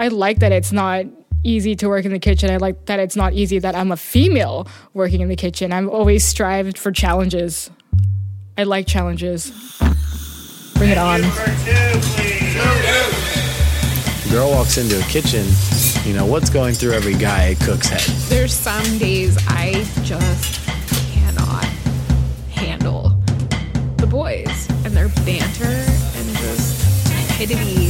I 0.00 0.08
like 0.08 0.38
that 0.38 0.50
it's 0.50 0.72
not 0.72 1.04
easy 1.44 1.76
to 1.76 1.86
work 1.86 2.06
in 2.06 2.12
the 2.12 2.18
kitchen. 2.18 2.50
I 2.50 2.56
like 2.56 2.86
that 2.86 2.98
it's 2.98 3.16
not 3.16 3.34
easy 3.34 3.58
that 3.58 3.74
I'm 3.74 3.92
a 3.92 3.98
female 3.98 4.66
working 4.94 5.20
in 5.20 5.28
the 5.28 5.36
kitchen. 5.36 5.74
I've 5.74 5.88
always 5.88 6.24
strived 6.24 6.78
for 6.78 6.90
challenges. 6.90 7.70
I 8.56 8.62
like 8.62 8.86
challenges. 8.86 9.50
Bring 10.76 10.88
it 10.88 10.96
on. 10.96 11.20
Girl 14.30 14.50
walks 14.50 14.78
into 14.78 14.98
a 14.98 15.02
kitchen, 15.02 15.46
you 16.06 16.14
know, 16.14 16.24
what's 16.24 16.48
going 16.48 16.72
through 16.72 16.92
every 16.92 17.14
guy 17.14 17.54
cook's 17.60 17.88
head? 17.88 18.00
There's 18.30 18.54
some 18.54 18.96
days 18.96 19.36
I 19.48 19.84
just 20.02 20.64
cannot 21.12 21.66
handle 22.48 23.10
the 23.98 24.06
boys 24.06 24.66
and 24.82 24.94
their 24.94 25.08
banter 25.26 25.66
and 25.66 26.36
just 26.38 27.06
stupidity 27.36 27.89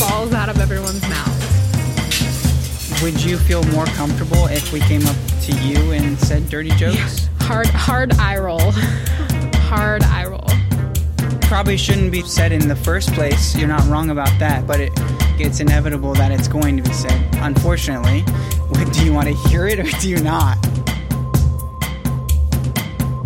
falls 0.00 0.32
out 0.32 0.48
of 0.48 0.58
everyone's 0.58 1.02
mouth. 1.02 3.02
Would 3.02 3.22
you 3.22 3.36
feel 3.36 3.62
more 3.64 3.84
comfortable 3.84 4.46
if 4.46 4.72
we 4.72 4.80
came 4.80 5.06
up 5.06 5.16
to 5.42 5.52
you 5.60 5.92
and 5.92 6.18
said 6.18 6.48
dirty 6.48 6.70
jokes? 6.70 7.28
Hard, 7.40 7.66
hard 7.66 8.14
eye 8.14 8.38
roll. 8.38 8.70
hard 9.68 10.02
eye 10.04 10.24
roll. 10.24 10.48
Probably 11.42 11.76
shouldn't 11.76 12.12
be 12.12 12.22
said 12.22 12.50
in 12.50 12.66
the 12.66 12.76
first 12.76 13.12
place. 13.12 13.54
You're 13.54 13.68
not 13.68 13.86
wrong 13.88 14.08
about 14.08 14.32
that, 14.38 14.66
but 14.66 14.80
it, 14.80 14.90
it's 15.38 15.60
inevitable 15.60 16.14
that 16.14 16.32
it's 16.32 16.48
going 16.48 16.78
to 16.78 16.82
be 16.82 16.94
said. 16.94 17.28
Unfortunately, 17.34 18.22
do 18.92 19.04
you 19.04 19.12
want 19.12 19.28
to 19.28 19.34
hear 19.50 19.66
it 19.66 19.78
or 19.78 20.00
do 20.00 20.08
you 20.08 20.20
not? 20.20 20.56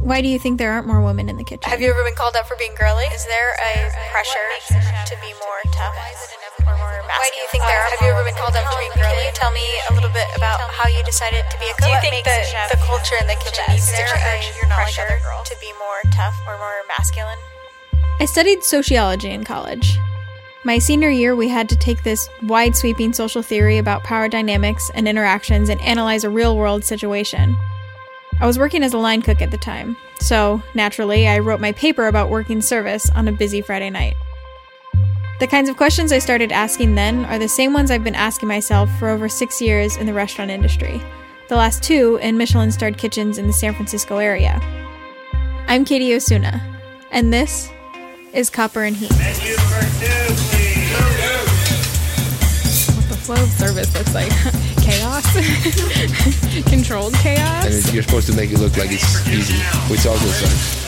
Why 0.04 0.20
do 0.20 0.28
you 0.28 0.36
think 0.38 0.60
there 0.60 0.68
aren't 0.68 0.86
more 0.86 1.00
women 1.00 1.32
in 1.32 1.40
the 1.40 1.48
kitchen? 1.48 1.64
Have 1.64 1.80
you 1.80 1.88
ever 1.88 2.04
been 2.04 2.12
called 2.12 2.36
up 2.36 2.44
for 2.44 2.60
being 2.60 2.76
girly? 2.76 3.08
Is 3.16 3.24
there 3.24 3.56
a 3.56 3.88
pressure 4.12 4.48
to 4.68 5.16
be 5.16 5.32
more 5.40 5.60
tough 5.72 5.96
or 6.60 6.76
more 6.76 7.00
masculine? 7.08 7.08
Why 7.08 7.28
do 7.32 7.40
you 7.40 7.48
think 7.48 7.64
there 7.64 7.80
uh, 7.80 7.88
are? 7.88 7.88
Have 7.88 8.00
you 8.04 8.12
ever 8.12 8.20
been 8.20 8.36
called 8.36 8.52
up 8.52 8.68
for 8.68 8.76
being 8.76 8.92
girly? 9.00 9.16
Can 9.16 9.24
you 9.24 9.32
tell 9.32 9.52
me 9.56 9.64
a 9.88 9.94
little 9.96 10.12
bit 10.12 10.28
about 10.36 10.60
how 10.60 10.92
you 10.92 11.02
decided 11.08 11.48
to 11.48 11.56
be 11.56 11.64
a 11.64 11.74
cook? 11.80 11.88
Do 11.88 11.96
you 11.96 12.00
think 12.04 12.20
that 12.28 12.68
the 12.68 12.76
culture 12.84 13.16
in 13.16 13.26
the 13.32 13.40
kitchen 13.40 13.64
needs 13.72 13.88
to 13.88 14.04
change? 14.04 14.44
You're 14.60 14.68
not 14.68 14.84
like 14.84 14.92
to 14.92 15.56
be 15.56 15.72
more 15.80 16.00
tough 16.12 16.36
or 16.46 16.60
more 16.60 16.84
masculine. 16.84 17.40
I 18.20 18.26
studied 18.26 18.62
sociology 18.62 19.30
in 19.30 19.42
college. 19.42 19.96
My 20.68 20.80
senior 20.80 21.08
year, 21.08 21.34
we 21.34 21.48
had 21.48 21.66
to 21.70 21.76
take 21.76 22.04
this 22.04 22.28
wide 22.42 22.76
sweeping 22.76 23.14
social 23.14 23.40
theory 23.40 23.78
about 23.78 24.04
power 24.04 24.28
dynamics 24.28 24.90
and 24.94 25.08
interactions 25.08 25.70
and 25.70 25.80
analyze 25.80 26.24
a 26.24 26.30
real 26.30 26.58
world 26.58 26.84
situation. 26.84 27.56
I 28.44 28.46
was 28.46 28.58
working 28.58 28.82
as 28.82 28.92
a 28.92 28.98
line 28.98 29.22
cook 29.22 29.40
at 29.40 29.50
the 29.50 29.56
time, 29.56 29.96
so 30.20 30.62
naturally, 30.74 31.26
I 31.26 31.38
wrote 31.38 31.60
my 31.60 31.72
paper 31.72 32.08
about 32.08 32.28
working 32.28 32.60
service 32.60 33.08
on 33.14 33.26
a 33.26 33.32
busy 33.32 33.62
Friday 33.62 33.88
night. 33.88 34.16
The 35.40 35.46
kinds 35.46 35.70
of 35.70 35.78
questions 35.78 36.12
I 36.12 36.18
started 36.18 36.52
asking 36.52 36.94
then 36.94 37.24
are 37.24 37.38
the 37.38 37.48
same 37.48 37.72
ones 37.72 37.90
I've 37.90 38.04
been 38.04 38.14
asking 38.14 38.50
myself 38.50 38.90
for 38.98 39.08
over 39.08 39.30
six 39.30 39.62
years 39.62 39.96
in 39.96 40.04
the 40.04 40.12
restaurant 40.12 40.50
industry, 40.50 41.00
the 41.48 41.56
last 41.56 41.82
two 41.82 42.18
in 42.20 42.36
Michelin 42.36 42.70
starred 42.70 42.98
kitchens 42.98 43.38
in 43.38 43.46
the 43.46 43.52
San 43.54 43.72
Francisco 43.72 44.18
area. 44.18 44.60
I'm 45.66 45.86
Katie 45.86 46.14
Osuna, 46.14 46.60
and 47.12 47.32
this 47.32 47.70
is 48.34 48.50
Copper 48.50 48.82
and 48.82 48.94
Heat. 48.94 49.10
What 49.10 49.20
the 53.08 53.16
flow 53.22 53.42
of 53.42 53.48
service 53.52 53.94
looks 53.94 54.14
like 54.14 54.54
chaos, 54.94 55.26
controlled 56.70 57.14
chaos. 57.14 57.64
And 57.66 57.94
you're 57.94 58.02
supposed 58.02 58.26
to 58.30 58.36
make 58.36 58.50
it 58.50 58.58
look 58.58 58.76
like 58.76 58.90
it's 58.90 59.26
easy, 59.28 59.58
which 59.90 60.06
also 60.06 60.26
sucks. 60.26 60.84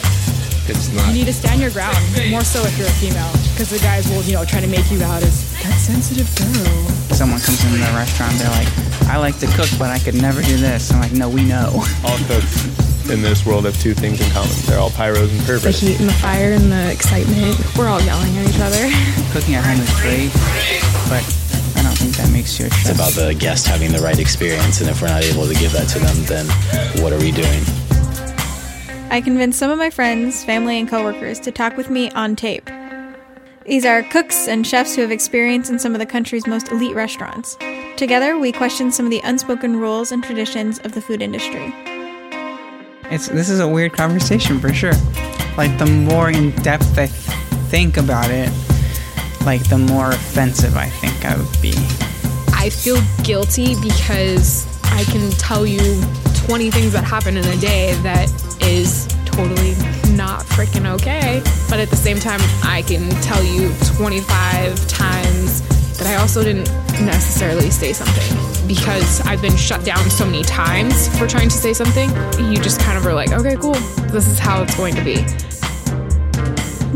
It's 0.69 0.93
not. 0.93 1.07
You 1.09 1.15
need 1.15 1.27
to 1.27 1.33
stand 1.33 1.61
your 1.61 1.71
ground, 1.71 1.97
more 2.31 2.43
so 2.43 2.63
if 2.63 2.77
you're 2.79 2.89
a 2.89 2.99
female, 2.99 3.31
because 3.55 3.71
the 3.71 3.79
guys 3.79 4.09
will, 4.09 4.23
you 4.23 4.35
know, 4.35 4.45
try 4.45 4.61
to 4.61 4.67
make 4.67 4.91
you 4.91 5.03
out 5.03 5.23
as 5.23 5.47
that 5.63 5.79
sensitive 5.79 6.27
girl. 6.35 6.89
Someone 7.15 7.41
comes 7.41 7.63
in 7.65 7.73
the 7.73 7.87
restaurant, 7.95 8.35
they're 8.39 8.51
like, 8.51 8.71
I 9.09 9.17
like 9.19 9.39
to 9.41 9.47
cook, 9.55 9.71
but 9.79 9.91
I 9.91 9.99
could 9.99 10.15
never 10.15 10.43
do 10.43 10.57
this. 10.57 10.91
I'm 10.93 11.01
like, 11.01 11.13
no, 11.13 11.29
we 11.29 11.45
know. 11.45 11.83
All 12.05 12.19
cooks 12.27 12.67
in 13.11 13.23
this 13.23 13.47
world 13.47 13.65
have 13.65 13.79
two 13.81 13.95
things 13.95 14.21
in 14.21 14.29
common. 14.33 14.51
They're 14.67 14.81
all 14.81 14.91
pyros 14.91 15.31
and 15.31 15.63
The 15.63 15.71
heat 15.71 16.01
and 16.01 16.09
the 16.09 16.19
fire 16.19 16.53
and 16.53 16.71
the 16.71 16.91
excitement. 16.91 17.55
We're 17.79 17.87
all 17.87 18.03
yelling 18.03 18.37
at 18.37 18.49
each 18.51 18.59
other. 18.59 18.83
Cooking 19.31 19.55
at 19.55 19.63
home 19.63 19.79
is 19.79 19.95
great, 20.03 20.35
but 21.07 21.23
I 21.23 21.23
don't 21.23 21.31
think 21.31 21.46
that 22.17 22.31
makes 22.33 22.59
you 22.59 22.67
a 22.67 22.69
It's 22.69 22.91
about 22.91 23.13
the 23.13 23.35
guest 23.35 23.67
having 23.67 23.93
the 23.93 24.01
right 24.01 24.19
experience, 24.19 24.81
and 24.81 24.91
if 24.91 25.01
we're 25.03 25.09
not 25.09 25.23
able 25.23 25.47
to 25.47 25.55
give 25.55 25.73
that 25.73 25.89
to 25.89 25.99
them, 25.99 26.17
then 26.25 26.47
what 27.03 27.13
are 27.13 27.19
we 27.19 27.33
doing? 27.33 27.63
I 29.11 29.21
convinced 29.21 29.59
some 29.59 29.71
of 29.71 29.79
my 29.79 29.91
friends, 29.91 30.45
family, 30.45 30.79
and 30.79 30.89
coworkers 30.89 31.39
to 31.41 31.53
talk 31.53 31.77
with 31.77 31.91
me 31.91 32.11
on 32.11 32.37
tape. 32.37 32.69
These 33.65 33.85
are 33.85 34.03
cooks 34.05 34.47
and 34.47 34.67
chefs 34.67 34.95
who 34.95 35.03
have 35.03 35.11
experience 35.11 35.71
in 35.71 35.79
some 35.79 35.95
of 35.95 35.99
the 35.99 36.07
country's 36.07 36.47
most 36.47 36.71
elite 36.71 36.95
restaurants. 36.95 37.57
Together, 37.97 38.39
we 38.39 38.53
questioned 38.53 38.95
some 38.95 39.07
of 39.07 39.11
the 39.11 39.21
unspoken 39.25 39.77
rules 39.77 40.13
and 40.13 40.23
traditions 40.23 40.79
of 40.81 40.93
the 40.93 41.01
food 41.01 41.23
industry. 41.23 41.73
It's 43.11 43.29
this 43.29 43.49
is 43.49 43.61
a 43.61 43.69
weird 43.69 43.93
conversation 43.93 44.61
for 44.61 44.73
sure. 44.73 44.95
Like 45.57 45.77
the 45.79 45.87
more 45.87 46.31
in 46.31 46.51
depth 46.63 46.99
I 46.99 47.07
th- 47.07 47.11
think 47.71 47.97
about 47.97 48.31
it, 48.31 48.51
like 49.47 49.67
the 49.69 49.79
more 49.79 50.11
offensive 50.11 50.77
I 50.77 50.89
think 50.89 51.25
I 51.25 51.37
would 51.37 51.63
be. 51.63 51.73
I 52.53 52.69
feel 52.69 53.01
guilty 53.23 53.77
because 53.81 54.67
I 54.87 55.05
can 55.05 55.31
tell 55.33 55.65
you 55.65 56.03
20 56.47 56.71
things 56.73 56.93
that 56.93 57.05
happen 57.05 57.37
in 57.37 57.45
a 57.45 57.57
day 57.57 57.95
that 58.03 58.29
is 58.61 59.07
totally 59.25 59.77
not 60.17 60.43
freaking 60.47 60.93
okay. 60.95 61.43
But 61.71 61.79
at 61.79 61.91
the 61.91 61.97
same 61.97 62.19
time, 62.19 62.41
I 62.65 62.83
can 62.87 63.09
tell 63.23 63.43
you 63.45 63.73
25 63.97 64.89
times 64.89 65.63
that 65.99 66.09
I 66.09 66.17
also 66.17 66.43
didn't 66.43 66.69
necessarily 67.05 67.71
say 67.71 67.93
something 67.93 68.67
because 68.67 69.21
I've 69.27 69.41
been 69.41 69.57
shut 69.57 69.85
down 69.85 70.11
so 70.11 70.27
many 70.27 70.43
times 70.43 71.09
for 71.19 71.29
trying 71.29 71.49
to 71.49 71.57
say 71.57 71.73
something. 71.73 72.11
You 72.51 72.57
just 72.57 72.81
kind 72.81 72.99
of 72.99 73.07
are 73.07 73.15
like, 73.15 73.33
okay, 73.33 73.55
cool. 73.57 73.75
This 74.11 74.27
is 74.27 74.41
how 74.41 74.63
it's 74.63 74.77
going 74.77 74.97
to 74.97 75.05
be. 75.05 75.25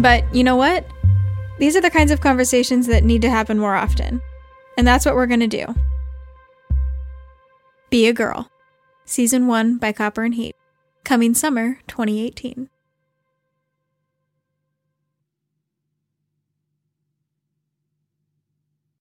But 0.00 0.34
you 0.34 0.42
know 0.42 0.56
what? 0.56 0.84
These 1.60 1.76
are 1.76 1.82
the 1.82 1.90
kinds 1.90 2.10
of 2.10 2.22
conversations 2.22 2.86
that 2.86 3.04
need 3.04 3.20
to 3.20 3.28
happen 3.28 3.58
more 3.58 3.74
often. 3.74 4.22
And 4.78 4.86
that's 4.86 5.04
what 5.04 5.14
we're 5.14 5.26
going 5.26 5.40
to 5.40 5.46
do. 5.46 5.74
Be 7.90 8.08
a 8.08 8.14
Girl, 8.14 8.50
Season 9.04 9.46
1 9.46 9.76
by 9.76 9.92
Copper 9.92 10.22
and 10.22 10.34
Heat, 10.34 10.56
coming 11.04 11.34
summer 11.34 11.78
2018. 11.86 12.70